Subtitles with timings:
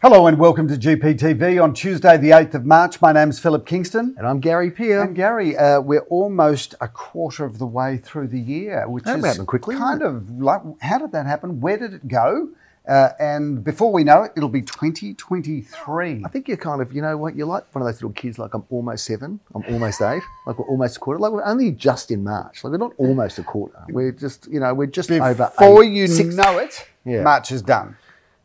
[0.00, 3.00] Hello and welcome to GPTV on Tuesday, the 8th of March.
[3.02, 4.14] My name's Philip Kingston.
[4.16, 5.02] And I'm Gary Peer.
[5.02, 9.18] And Gary, uh, we're almost a quarter of the way through the year, which That
[9.18, 11.60] is happened quickly, kind of like, how did that happen?
[11.60, 12.48] Where did it go?
[12.88, 16.22] Uh, and before we know it, it'll be 2023.
[16.24, 18.38] I think you're kind of, you know what, you're like one of those little kids,
[18.38, 21.18] like I'm almost seven, I'm almost eight, like we're almost a quarter.
[21.18, 22.62] Like we're only just in March.
[22.64, 23.82] Like we're not almost a quarter.
[23.88, 27.22] We're just, you know, we're just over Before you Six- know it, Yeah.
[27.22, 27.96] March is done.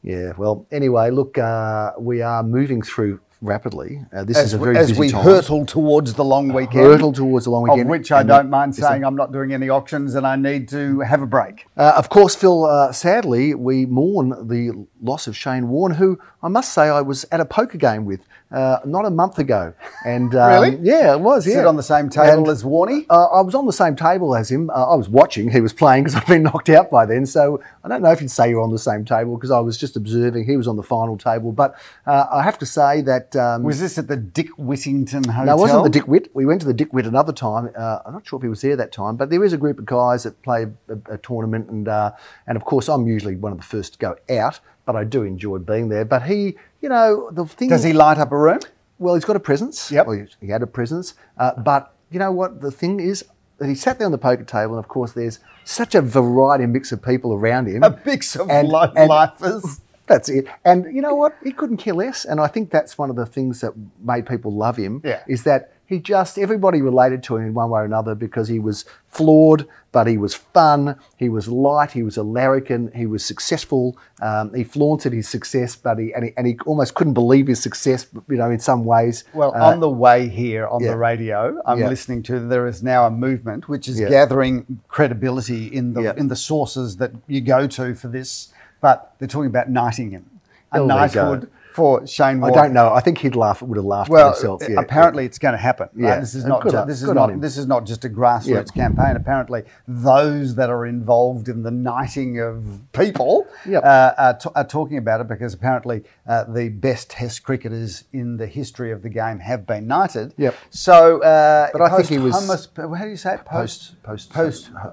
[0.03, 4.03] Yeah, well, anyway, look, uh, we are moving through rapidly.
[4.15, 5.23] Uh, this As, is a we- very as we time.
[5.23, 6.85] hurtle towards the long weekend.
[6.85, 7.81] Hurtle towards the long weekend.
[7.81, 11.01] Of which I don't mind saying I'm not doing any auctions and I need to
[11.01, 11.67] have a break.
[11.77, 16.47] Uh, of course, Phil, uh, sadly, we mourn the loss of Shane Warne, who I
[16.47, 19.73] must say I was at a poker game with uh, not a month ago.
[20.05, 20.77] And um, Really?
[20.81, 21.45] Yeah, it was.
[21.47, 21.55] Yeah.
[21.55, 23.05] Sit on the same table And, as Warney.
[23.09, 24.69] Uh, I was on the same table as him.
[24.69, 25.49] Uh, I was watching.
[25.49, 27.25] He was playing because I've been knocked out by then.
[27.25, 29.77] So I don't know if you'd say you're on the same table because I was
[29.77, 30.45] just observing.
[30.45, 31.51] He was on the final table.
[31.51, 33.32] But uh, I have to say that.
[33.35, 35.45] Um, Was this at the Dick Whittington Hotel?
[35.45, 36.29] no, it wasn't the Dick Witt.
[36.33, 37.69] We went to the Dick Witt another time.
[37.77, 39.79] Uh, I'm not sure if he was there that time, but there is a group
[39.79, 42.11] of guys that play a, a tournament, and uh,
[42.47, 45.23] and of course I'm usually one of the first to go out, but I do
[45.23, 46.05] enjoy being there.
[46.05, 47.69] But he, you know, the thing.
[47.69, 48.59] Does he light up a room?
[48.99, 49.91] Well, he's got a presence.
[49.91, 50.07] Yep.
[50.07, 52.61] Well, he- had a presence, uh, but you know what?
[52.61, 53.25] The thing is
[53.57, 56.63] that he sat there on the poker table, and of course, there's such a variety
[56.65, 57.83] and mix of people around him.
[57.83, 59.81] A mix of And- and- lifers.
[60.05, 60.47] That's it.
[60.65, 61.35] And you know what?
[61.43, 62.25] He couldn't care less.
[62.25, 63.73] And I think that's one of the things that
[64.03, 65.01] made people love him.
[65.03, 65.23] Yeah.
[65.27, 68.57] Is that he just everybody related to him in one way or another because he
[68.59, 70.97] was flawed, but he was fun.
[71.17, 71.91] He was light.
[71.91, 72.91] He was a larrikin.
[72.95, 73.97] He was successful.
[74.21, 77.61] Um, he flaunted his success, but he and, he and he almost couldn't believe his
[77.61, 78.07] success.
[78.29, 79.23] You know, in some ways.
[79.33, 80.91] Well, Uh, on the way here on yeah.
[80.91, 81.89] the radio, I'm Yeah.
[81.89, 86.35] listening to there is now a movement which is gathering credibility in the in the
[86.35, 88.51] sources that you go to for this,
[88.83, 90.29] but they're talking about knighting him,
[90.71, 91.21] a Oh, there you go.
[91.31, 92.53] knighthood for Shane Warne.
[92.53, 92.93] I don't know.
[92.93, 93.63] I think he'd laugh.
[93.63, 94.61] Would have laughed Well, at himself.
[94.69, 95.89] Yeah, apparently it's going to happen.
[95.95, 96.09] right?
[96.09, 96.19] Yeah.
[96.19, 96.61] This is not.
[96.69, 97.41] ju- this is good not.
[97.41, 98.45] This is not just a grassroots
[98.75, 98.83] Yeah.
[98.83, 99.15] campaign.
[99.15, 103.83] Apparently, those that are involved in the knighting of people Yep.
[103.83, 108.37] uh, are, t- are talking about it because apparently uh, the best Test cricketers in
[108.37, 110.35] the history of the game have been knighted.
[110.37, 110.53] Yep.
[110.69, 112.35] So, uh, But I think he was-
[112.77, 113.45] how do you say it?
[113.45, 114.69] post post Post.
[114.79, 114.91] uh,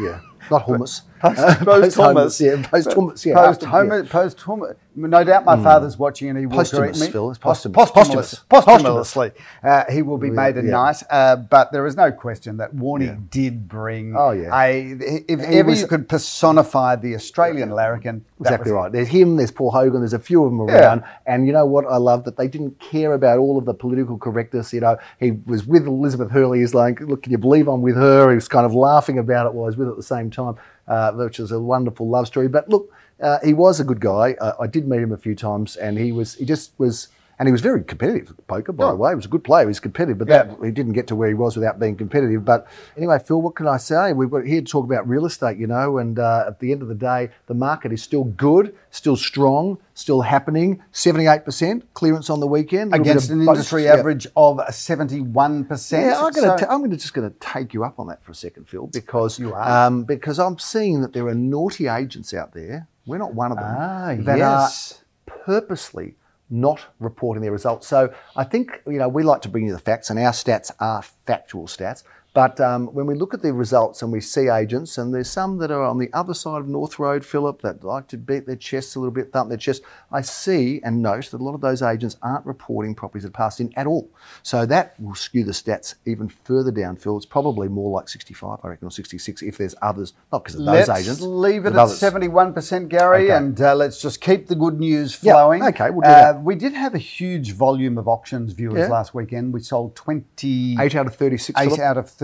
[0.00, 1.02] yeah, not hummus.
[1.24, 4.74] Post, Uh, post hummus, yeah, post hummus, yeah, post hummus, post hummus.
[4.94, 7.12] No doubt, my father's watching, and he will Posthumous, correct me.
[7.12, 7.94] Phil, it's posthumous.
[7.94, 8.34] Posthumous.
[8.50, 10.70] posthumously, uh, he will be Yeah, made a yeah.
[10.70, 11.02] knight.
[11.08, 13.16] Uh, but there is no question that Warney Yeah.
[13.30, 14.14] did bring.
[14.14, 14.54] Oh, yeah.
[14.54, 14.90] a,
[15.26, 18.92] if He ever was- you could personify the Australian larrikin, Exactly right.
[18.92, 21.02] There's him, there's Paul Hogan, there's a few of them around.
[21.24, 21.86] And you know what?
[21.86, 24.74] I love that they didn't care about all of the political correctness.
[24.74, 26.58] You know, he was with Elizabeth Hurley.
[26.58, 28.28] He's like, look, can you believe I'm with her?
[28.28, 30.30] He was kind of laughing about it while I was with her at the same
[30.34, 30.56] time,
[30.88, 32.48] uh, which is a wonderful love story.
[32.48, 34.34] But look, uh, he was a good guy.
[34.40, 37.08] Uh, I did meet him a few times, and he was, he just was.
[37.38, 39.10] And he was very competitive at poker, by the way.
[39.10, 39.64] He was a good player.
[39.64, 42.44] He was competitive, but that he didn't get to where he was without being competitive.
[42.44, 44.12] But anyway, Phil, what can I say?
[44.12, 46.82] We've got here to talk about real estate, you know, and uh, at the end
[46.82, 50.82] of the day, the market is still good, still strong, still happening.
[50.92, 53.94] Seventy-eight percent clearance on the weekend Against an industry yeah.
[53.94, 55.92] average of 71%.
[55.92, 56.70] Yeah, I'm going So- to.
[56.70, 58.86] I'm going to just going to take you up on that for a second, Phil,
[58.88, 59.86] because You are.
[59.86, 62.88] Um, because I'm seeing that there are naughty agents out there.
[63.06, 63.74] We're not one of them.
[63.76, 65.02] Ah, that yes.
[65.28, 66.16] are purposely
[66.54, 67.86] not reporting their results.
[67.86, 70.70] So I think you know we like to bring you the facts, and our stats
[70.80, 72.04] are factual stats.
[72.34, 75.58] But um, when we look at the results and we see agents, and there's some
[75.58, 78.56] that are on the other side of North Road, Philip, that like to beat their
[78.56, 81.60] chests a little bit, thump their chest, I see and note that a lot of
[81.60, 84.10] those agents aren't reporting properties that passed in at all.
[84.42, 87.16] So that will skew the stats even further down, Phil.
[87.16, 90.66] It's probably more like 65, I reckon, or 66 if there's others, not because of
[90.66, 91.20] those Let's agents.
[91.20, 92.00] leave it at others.
[92.00, 93.36] 71%, Gary, Okay.
[93.36, 95.62] and uh, let's just keep the good news Yeah, flowing.
[95.62, 96.40] okay, we'll do Uh.
[96.42, 98.88] We did have a huge volume of auctions viewers Yeah.
[98.88, 99.54] last weekend.
[99.54, 100.76] We sold 20.
[100.80, 101.60] Eight out of 36.
[101.60, 102.23] Eight out of 36,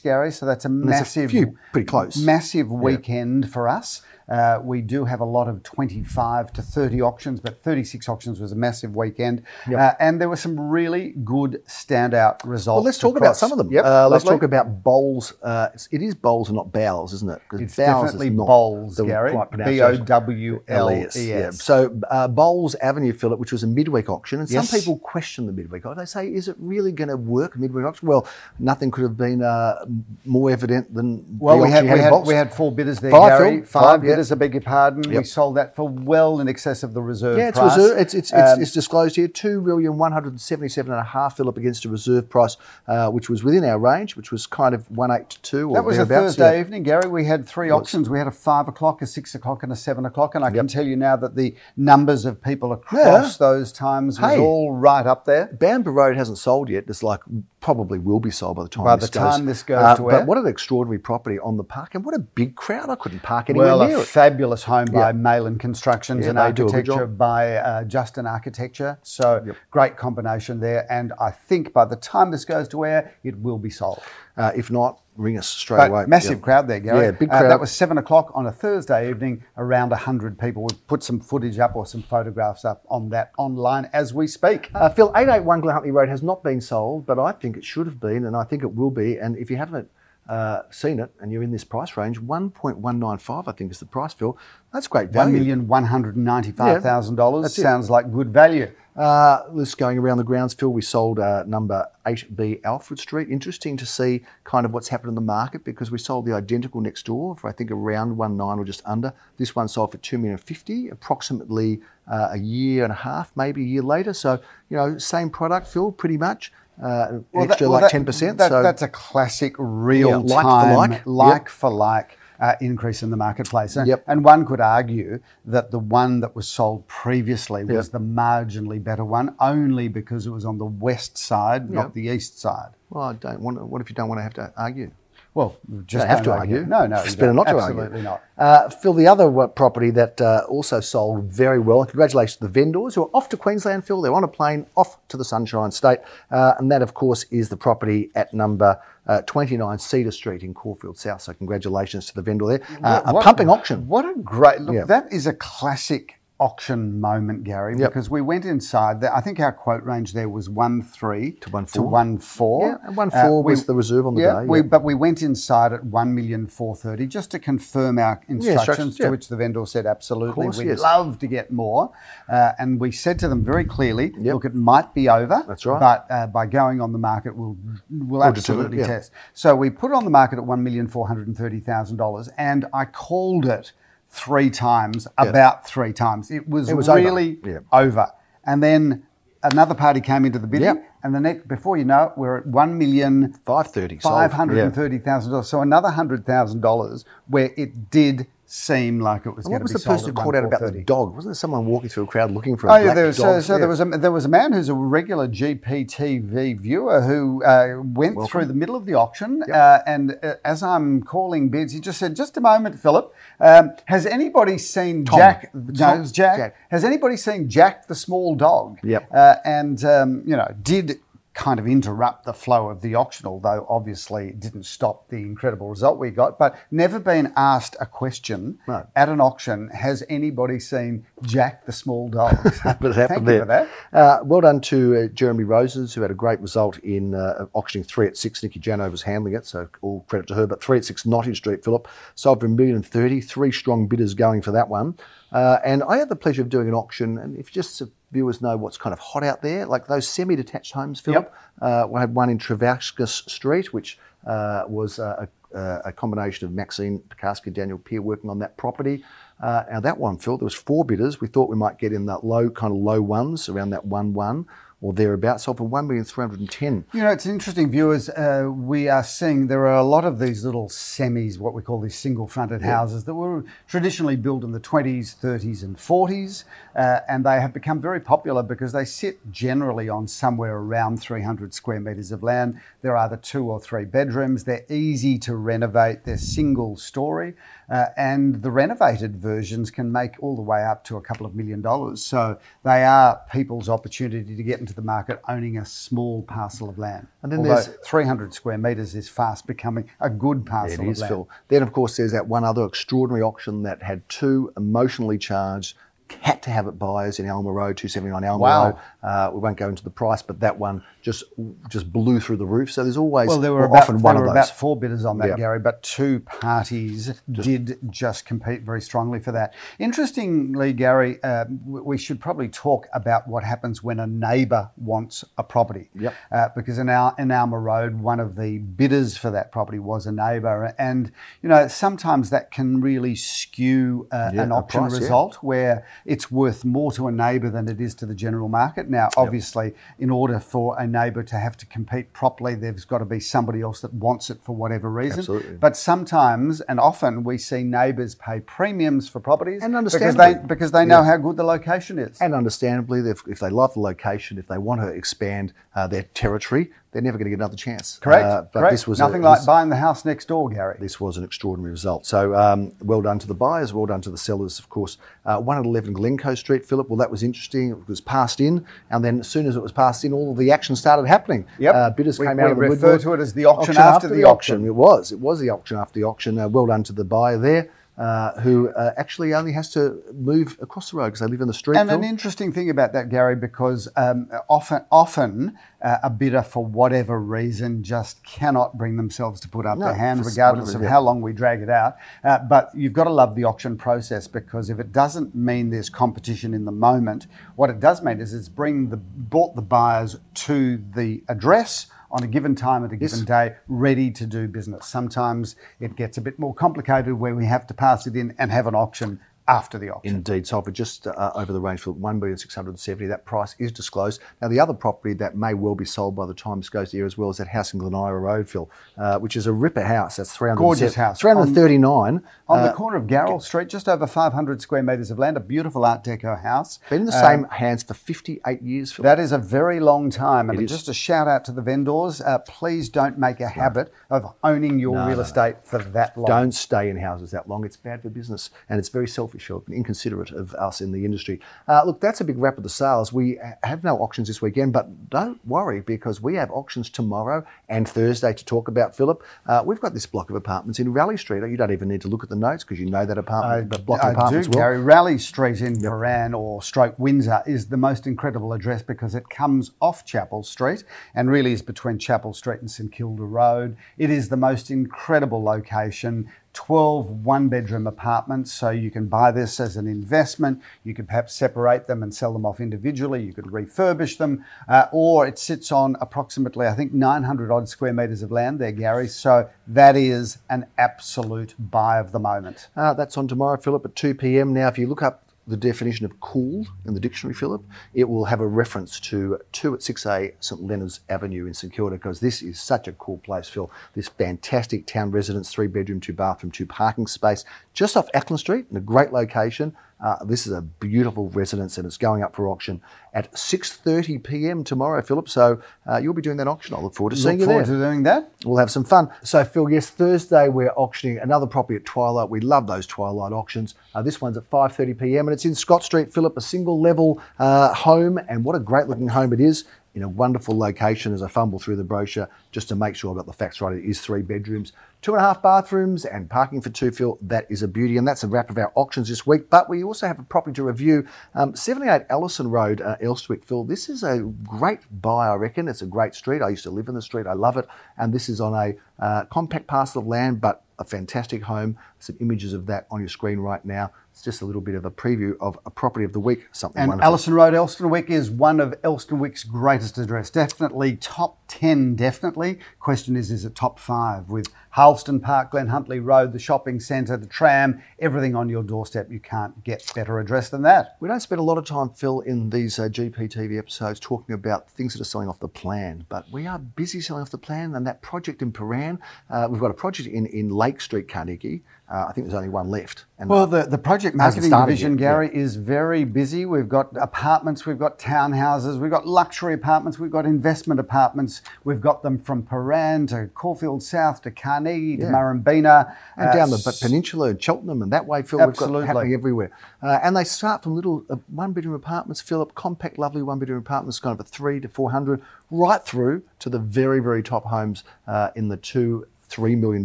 [0.00, 0.30] Gary.
[0.32, 2.16] So that's a there's a massive, few pretty close.
[2.16, 4.02] massive weekend for us.
[4.28, 8.52] Uh, we do have a lot of 25 to 30 auctions, but 36 auctions was
[8.52, 9.42] a massive weekend.
[9.68, 9.78] Yep.
[9.78, 12.76] Uh, and there were some really good standout results.
[12.78, 13.70] Well, let's talk about some of them.
[13.70, 15.34] Yep, uh, let's talk about bowls.
[15.42, 17.40] Uh, it is bowls and not bowels, isn't it?
[17.52, 19.36] It's definitely bowls, Gary.
[19.64, 19.96] B O.
[19.96, 21.50] W L E yeah.
[21.50, 24.68] So uh, Bowles Avenue, Philip, which was a midweek auction, and Yes.
[24.68, 25.98] some people question the midweek auction.
[25.98, 28.26] They say, "Is it really going to work midweek auction?" Well,
[28.58, 29.84] nothing could have been uh,
[30.24, 33.38] more evident than Well, the we had, we, had, we had four bidders there, Five,
[33.38, 33.56] Gary.
[33.58, 33.66] Phil.
[33.66, 34.15] Five, Five, yeah.
[34.16, 35.02] Metres, I beg your pardon.
[35.10, 37.76] We sold that for well in excess of the reserve Yeah, it's, price.
[37.76, 41.04] reserve, it's, it's, it's, Um, it's disclosed here two million one hundred seventy-seven and a
[41.04, 42.56] half Philip against a reserve price,
[42.88, 45.70] uh, which was within our range, which was kind of one eight to two.
[45.74, 46.60] That was a Thursday yeah.
[46.60, 47.08] evening, Gary.
[47.08, 48.08] We had three auctions.
[48.08, 50.34] We had a five o'clock, a six o'clock, and a seven o'clock.
[50.34, 54.32] And I can tell you now that the numbers of people across those times was
[54.32, 54.38] Hey.
[54.40, 55.46] all right up there.
[55.46, 56.84] Bamber Road hasn't sold yet.
[56.88, 57.20] It's like
[57.60, 58.84] probably will be sold by the time.
[58.84, 59.36] By this the goes.
[59.36, 60.18] time this goes Uh, to air.
[60.20, 62.88] But what an extraordinary property on the park, and what a big crowd!
[62.90, 64.05] I couldn't park anywhere Well, near a it.
[64.06, 65.12] Fabulous home by Yeah.
[65.12, 68.98] Malin Constructions Yeah, and they do a good Architecture by uh, Justin Architecture.
[69.02, 70.86] So great combination there.
[70.90, 74.00] And I think by the time this goes to air, it will be sold.
[74.36, 76.04] Uh, if not, ring us straight But away.
[76.06, 76.44] massive Yeah.
[76.44, 77.04] crowd there, Gary.
[77.06, 77.50] Yeah, big Uh, crowd.
[77.50, 79.42] that was seven o'clock on a Thursday evening.
[79.56, 80.62] Around hundred people.
[80.64, 84.70] We put some footage up or some photographs up on that online as we speak.
[84.74, 87.86] Uh, Phil, 881 Glen Huntly Road has not been sold, but I think it should
[87.86, 89.18] have been, and I think it will be.
[89.18, 89.88] And if you haven't
[90.28, 94.12] uh, seen it and you're in this price range, 1.195, I think is the price,
[94.12, 94.36] Phil.
[94.72, 95.38] That's great value.
[95.38, 97.62] million one hundred ninety-five thousand dollars that's it.
[97.62, 98.70] sounds like good value.
[98.94, 100.70] Uh, list going around the grounds, Phil.
[100.70, 103.28] We sold uh, number 8B Alfred Street.
[103.30, 106.80] Interesting to see kind of what's happened in the market because we sold the identical
[106.80, 109.12] next door for I think around one nine or just under.
[109.36, 111.80] This one sold for two million fifty, approximately
[112.10, 114.12] uh, a year and a half, maybe a year later.
[114.12, 116.52] So you know, same product, Phil, pretty much.
[116.80, 118.38] Uh, Well, that- extra well, like that- ten percent.
[118.38, 121.02] that- So that's a classic real like for time, like.
[121.06, 121.48] like Yep.
[121.48, 122.18] for like.
[122.38, 124.04] Uh, increase in the marketplace, and, Yep.
[124.06, 129.06] and one could argue that the one that was sold previously was the marginally better
[129.06, 132.72] one, only because it was on the west side, not the east side.
[132.90, 133.56] well, I don't want.
[133.56, 134.90] To, what if you don't want to have to argue?
[135.36, 136.64] Well, you just have to argue.
[136.64, 137.36] No, no, It's you better don't.
[137.36, 138.02] not to Absolutely argue.
[138.02, 138.22] not.
[138.38, 142.94] Uh, Phil, the other property that uh, also sold very well, congratulations to the vendors
[142.94, 144.00] who are off to Queensland, Phil.
[144.00, 145.98] They're on a plane off to the Sunshine State.
[146.30, 150.54] Uh, and that, of course, is the property at number uh, 29 Cedar Street in
[150.54, 151.20] Caulfield South.
[151.20, 152.62] So, congratulations to the vendor there.
[152.82, 153.86] Uh, a What- pumping auction.
[153.86, 154.74] What a great look!
[154.74, 154.84] Yeah.
[154.84, 157.88] That is a classic auction moment, Gary, Yep.
[157.90, 159.00] because we went inside.
[159.00, 161.88] There, I think our quote range there was one three to one To four.
[161.88, 162.66] one four.
[162.68, 164.62] Yeah, and one four was the reserve on the yeah, day, We, yeah.
[164.64, 168.46] but we went inside at one million four thirty just to confirm our instructions.
[168.58, 169.08] instructions, To yeah.
[169.10, 170.80] which the vendor said, "Absolutely, course, we'd yes.
[170.80, 171.90] love to get more."
[172.28, 174.34] Uh, and we said to them very clearly, Yep.
[174.34, 175.42] "Look, it might be over.
[175.48, 175.80] That's right.
[175.80, 177.56] But uh, by going on the market, we'll
[177.90, 178.86] we'll it, absolutely yeah.
[178.88, 181.60] test." So we put it on the market at one million four hundred and thirty
[181.60, 183.72] thousand dollars, and I called it
[184.10, 186.30] three times, about three times.
[186.30, 186.98] It was, It was over.
[187.00, 187.58] really Yeah.
[187.72, 188.06] over.
[188.44, 189.02] And then
[189.42, 190.84] another party came into the bidding, Yep.
[191.02, 194.14] and the next before you know it, we're at one million 530 sold.
[194.14, 194.74] five hundred and Yeah.
[194.74, 195.48] thirty thousand dollars.
[195.48, 199.72] So another hundred thousand dollars where it did seem like it was And what was
[199.72, 201.14] the person who called out about the dog?
[201.14, 203.24] Wasn't there someone walking through a crowd looking for a Oh yeah, there was, so,
[203.24, 203.42] dog?
[203.42, 203.58] so Yeah.
[203.58, 208.16] there was a there was a man who's a regular GPTV viewer who uh, went
[208.28, 211.98] through the middle of the auction, uh, and uh, as I'm calling bids, he just
[211.98, 213.12] said, "Just a moment, Philip.
[213.40, 215.50] Um, has anybody seen Jack?
[215.54, 215.72] No,
[216.04, 216.12] Jack.
[216.12, 216.56] Jack.
[216.70, 218.78] Has anybody seen Jack the small dog?
[218.82, 219.08] Yep.
[219.12, 221.00] Uh, and um, you know, did."
[221.36, 225.68] Kind of interrupt the flow of the auction, although obviously it didn't stop the incredible
[225.68, 226.38] result we got.
[226.38, 228.86] But never been asked a question No.
[228.96, 229.68] at an auction.
[229.68, 232.36] Has anybody seen Jack the small dog?
[232.64, 233.40] but happened Thank you there.
[233.40, 233.68] for that.
[233.92, 237.84] Uh, well done to uh, Jeremy Roses, who had a great result in uh, auctioning
[237.84, 238.42] three at six.
[238.42, 240.46] Nikki Jano was handling it, so all credit to her.
[240.46, 243.20] But three at six, Notting Street, Philip, sold for a million and thirty.
[243.20, 244.98] Three strong bidders going for that one.
[245.32, 247.18] Uh, and I had the pleasure of doing an auction.
[247.18, 251.00] And if just viewers know what's kind of hot out there, like those semi-detached homes,
[251.00, 251.32] Philip.
[251.60, 256.52] Uh, we had one in Travascus Street, which uh, was uh, a, a combination of
[256.52, 259.04] Maxine Pekarsky and Daniel Peer working on that property.
[259.40, 261.20] Uh, now that one, Phil, there was four bidders.
[261.20, 264.12] We thought we might get in that low, kind of low ones, around that one
[264.12, 264.46] one
[264.80, 265.44] or thereabouts.
[265.44, 266.84] Sold for one million three hundred and ten.
[266.92, 268.08] You know, it's interesting, viewers.
[268.08, 271.80] Uh, we are seeing there are a lot of these little semis, what we call
[271.80, 276.44] these single fronted houses, that were traditionally built in the 20s, 30s, and 40s.
[276.74, 281.54] Uh, and they have become very popular because they sit generally on somewhere around 300
[281.54, 282.60] square metres of land.
[282.82, 284.44] There are either two or three bedrooms.
[284.44, 287.34] They're easy to renovate, they're single story.
[287.68, 291.34] Uh, and the renovated versions can make all the way up to a couple of
[291.34, 292.04] million dollars.
[292.04, 296.76] So they are people's opportunity to get into the market owning a small parcel of
[296.76, 297.06] land.
[297.22, 300.92] And then Although there's- 300 square metres is fast becoming a good parcel It of
[300.92, 301.08] is, land.
[301.08, 301.28] Phil.
[301.48, 305.76] Then, of course, there's that one other extraordinary auction that had two emotionally charged
[306.20, 308.64] had to have it buyers in Alma Road, 279 Elmer Wow.
[308.66, 308.76] Road.
[309.02, 311.24] Uh, we won't go into the price, but that one just
[311.68, 312.70] just blew through the roof.
[312.72, 314.30] So there's always Well, there were about, often one of those.
[314.32, 315.36] about four bidders on that, Yeah.
[315.36, 319.54] Gary, but two parties did just compete very strongly for that.
[319.78, 325.42] Interestingly, Gary, uh, we should probably talk about what happens when a neighbour wants a
[325.44, 325.90] property.
[325.94, 326.14] Yep.
[326.32, 330.06] Uh, because in our in Alma Road, one of the bidders for that property was
[330.06, 334.80] a neighbour, and you know sometimes that can really skew uh, Yeah, an a auction
[334.82, 334.98] price, yeah.
[335.00, 338.88] result where it's worth more to a neighbour than it is to the general market.
[338.88, 343.04] Now, obviously, in order for a neighbour to have to compete properly, there's got to
[343.04, 345.20] be somebody else that wants it for whatever reason.
[345.20, 345.56] Absolutely.
[345.56, 350.72] But sometimes and often we see neighbours pay premiums for properties And because they because
[350.72, 351.04] they know Yeah.
[351.04, 352.20] how good the location is.
[352.20, 356.04] And understandably, if, if they love the location, if they want to expand uh, their
[356.14, 357.98] territory, they're never going to get another chance.
[358.00, 358.24] Correct.
[358.24, 358.72] Uh, but Correct.
[358.72, 360.78] this was a- nothing like this- buying the house next door, Gary.
[360.80, 362.06] this was an extraordinary result.
[362.06, 364.96] So um, well done to the buyers, well done to the sellers, of course.
[365.26, 366.88] Uh, one at 11 Glencoe Street, Philip.
[366.88, 367.70] Well, that was interesting.
[367.72, 370.38] It was passed in, and then as soon as it was passed in, all of
[370.38, 371.44] the action started happening.
[371.58, 371.74] Yep.
[371.74, 373.02] Uh, bidders We- came we out of the refer woodwork.
[373.02, 374.64] to it as the auction after the auction.
[374.64, 375.12] It was.
[375.12, 376.38] It was the auction after the auction.
[376.38, 377.68] Uh, well done to the buyer there.
[377.98, 381.48] Uh, who uh, actually only has to move across the road because they live in
[381.48, 381.78] the street.
[381.78, 386.62] And an interesting thing about that, Gary, because um, often, often uh, a bidder, for
[386.62, 391.00] whatever reason, just cannot bring themselves to put up No, their hand, regardless of how
[391.00, 391.96] long we drag it out.
[392.22, 395.88] Uh, but you've got to love the auction process because if it doesn't mean there's
[395.88, 400.16] competition in the moment, what it does mean is it's bring the brought the buyers
[400.34, 404.86] to the address on a given time at a given day, ready to do business.
[404.86, 408.50] Sometimes it gets a bit more complicated where we have to pass it in and
[408.50, 410.16] have an auction after the auction.
[410.16, 413.06] Indeed, so for just uh, over the range for one billion six hundred and seventy,
[413.06, 414.20] that price is disclosed.
[414.42, 416.98] Now, the other property that may well be sold by the time this goes to
[416.98, 419.52] air as well is that house in Glen Eira Road, Phil, uh, which is a
[419.52, 420.16] ripper house.
[420.16, 421.20] That's three hundred Gorgeous house.
[421.20, 422.22] three hundred thirty nine.
[422.48, 425.84] On the corner of Garrell Street, just over 500 square metres of land, a beautiful
[425.84, 426.78] Art Deco house.
[426.88, 428.92] been in the same hands for fifty eight years.
[428.92, 429.02] Phil.
[429.02, 430.50] That is a very long time.
[430.50, 434.34] And just a shout out to the vendors uh, please don't make a habit of
[434.42, 436.26] owning your real estate for that long.
[436.26, 437.64] Don't stay in houses that long.
[437.64, 441.40] It's bad for business and it's very selfish or inconsiderate of us in the industry.
[441.68, 443.12] Uh, look, that's a big wrap of the sales.
[443.12, 447.88] We have no auctions this weekend, but don't worry because we have auctions tomorrow and
[447.88, 449.22] Thursday to talk about, Philip.
[449.46, 451.48] Uh, we've got this block of apartments in Raleigh Street.
[451.48, 453.78] You don't even need to look at the notes because you know that apartment, the
[453.78, 454.58] block of I do, well.
[454.58, 454.80] Gary.
[454.80, 459.72] Raleigh Street in Prahran or Stroke Windsor is the most incredible address because it comes
[459.80, 463.76] off Chapel Street and really is between Chapel Street and St Kilda Road.
[463.98, 466.30] It is the most incredible location.
[466.56, 470.62] 12 one bedroom apartments, so you can buy this as an investment.
[470.84, 473.22] You could perhaps separate them and sell them off individually.
[473.22, 477.92] You could refurbish them, uh, or it sits on approximately, I think, 900 odd square
[477.92, 479.06] metres of land there, Gary.
[479.06, 482.68] So that is an absolute buy of the moment.
[482.74, 484.54] Uh, that's on tomorrow, Philip, at 2 p.m.
[484.54, 487.62] Now, if you look up the definition of cool in the dictionary, Philip,
[487.94, 491.96] it will have a reference to 2 at 6A St Leonard's Avenue in St Kilda
[491.96, 493.70] because this is such a cool place, Phil.
[493.94, 498.66] This fantastic town residence, three bedroom, two bathroom, two parking space, just off Acland Street
[498.70, 499.76] in a great location.
[499.98, 502.82] Uh, this is a beautiful residence and it's going up for auction
[503.14, 504.62] at 6.30 p.m.
[504.62, 505.26] tomorrow, Philip.
[505.28, 505.60] So
[505.90, 506.74] uh, you'll be doing that auction.
[506.74, 508.30] I look forward to seeing Look you there forward to doing that.
[508.44, 509.10] we'll have some fun.
[509.22, 512.28] So, Phil, yes, Thursday we're auctioning another property at Twilight.
[512.28, 513.74] We love those Twilight auctions.
[513.94, 515.28] Uh, this one's at 5:30 p.m.
[515.28, 518.88] and it's in Scott Street, Philip, a single level uh, home, and what a great
[518.88, 519.64] looking home it is.
[519.96, 523.16] In a wonderful location as I fumble through the brochure just to make sure I've
[523.16, 523.78] got the facts right.
[523.78, 527.16] It is three bedrooms, two and a half bathrooms, and parking for two, Phil.
[527.22, 527.96] That is a beauty.
[527.96, 529.48] And that's a wrap of our auctions this week.
[529.48, 533.64] But we also have a property to review um, 78 Ellison Road, uh, Elsternwick, Phil.
[533.64, 535.66] This is a great buy, I reckon.
[535.66, 536.42] It's a great street.
[536.42, 537.26] I used to live in the street.
[537.26, 537.66] I love it.
[537.96, 541.78] And this is on a uh, compact parcel of land, but a fantastic home.
[542.00, 543.92] Some images of that on your screen right now.
[544.16, 546.48] It's just a little bit of a preview of a property of the week.
[546.50, 547.06] Something And wonderful.
[547.06, 550.30] Ellison Road, Elsternwick is one of Elsternwick's greatest address.
[550.30, 552.58] Definitely top 10, definitely.
[552.80, 554.30] Question is, is it top five?
[554.30, 559.10] With Harleston Park, Glen Huntly Road, the shopping centre, the tram, everything on your doorstep.
[559.10, 560.98] You can't get better address than that.
[561.00, 564.70] We don't spend a lot of time, Phil, in these uh, GPTV episodes talking about
[564.70, 567.74] things that are selling off the plan, but we are busy selling off the plan.
[567.74, 568.98] And that project in Prahran,
[569.30, 571.62] uh, we've got a project in, in Lake Street, Carnegie.
[571.88, 573.06] Uh, I think there's only one left.
[573.18, 576.46] And Well, the, the project Hasn't marketing division, yet, Gary, is very busy.
[576.46, 581.42] We've got apartments, we've got townhouses, we've got luxury apartments, we've got investment apartments.
[581.64, 585.94] We've got them from Prahran to Caulfield South to Carnegie to Murrumbeena.
[586.16, 588.86] and uh, down the but peninsula and Cheltenham and that way, Phil, we've Absolutely.
[588.86, 589.50] got happening everywhere.
[589.82, 593.58] Uh, and they start from little uh, one bedroom apartments, Philip, compact, lovely one bedroom
[593.58, 597.44] apartments, kind of a three to four hundred, right through to the very, very top
[597.46, 599.84] homes uh, in the two, $3 million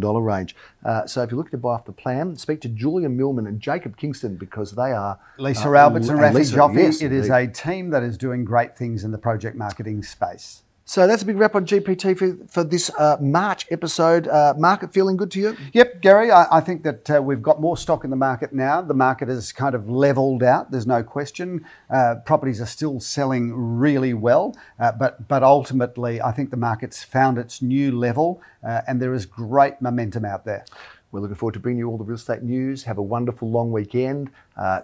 [0.00, 0.56] range.
[0.84, 3.60] Uh, so if you're looking to buy off the plan, speak to Julian Millman and
[3.60, 5.18] Jacob Kingston because they are.
[5.38, 6.74] Lisa uh, Alberts and Rafi Lisa, Joffe.
[6.76, 7.50] yes, it is indeed.
[7.50, 10.62] a team that is doing great things in the project marketing space.
[10.92, 14.28] So that's a big wrap on GPT for, for this uh, March episode.
[14.28, 15.56] Uh, market feeling good to you?
[15.72, 18.82] Yep, Gary, I, I think that uh, we've got more stock in the market now.
[18.82, 21.64] The market has kind of leveled out, there's no question.
[21.88, 27.02] Uh, properties are still selling really well, uh, but, but ultimately, I think the market's
[27.02, 30.66] found its new level uh, and there is great momentum out there.
[31.10, 32.84] We're looking forward to bringing you all the real estate news.
[32.84, 34.30] Have a wonderful long weekend.
[34.58, 34.80] Uh,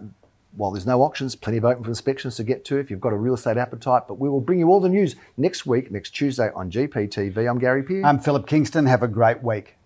[0.57, 3.13] while there's no auctions, plenty of open for inspections to get to if you've got
[3.13, 4.03] a real estate appetite.
[4.09, 7.49] But we will bring you all the news next week, next Tuesday on GPTV.
[7.49, 8.05] I'm Gary Peer.
[8.05, 8.87] I'm Philip Kingston.
[8.87, 9.78] Have a great week.